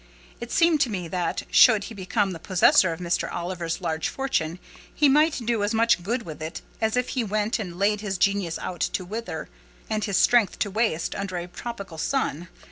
[0.39, 3.31] It seemed to me that, should he become the possessor of Mr.
[3.31, 4.57] Oliver's large fortune,
[4.91, 8.17] he might do as much good with it as if he went and laid his
[8.17, 9.47] genius out to wither,
[9.91, 12.47] and his strength to waste, under a tropical sun.